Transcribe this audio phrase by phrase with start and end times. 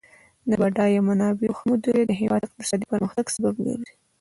[0.49, 3.93] د بډایه منابعو ښه مدیریت د هیواد د اقتصادي پرمختګ سبب ګرځي.